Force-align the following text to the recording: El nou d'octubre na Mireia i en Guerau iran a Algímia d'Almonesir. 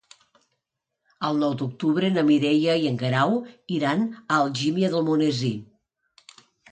El 1.27 1.35
nou 1.41 1.51
d'octubre 1.57 2.07
na 2.15 2.23
Mireia 2.29 2.77
i 2.83 2.87
en 2.91 2.97
Guerau 3.01 3.35
iran 3.75 4.01
a 4.23 4.39
Algímia 4.39 4.89
d'Almonesir. 4.95 5.53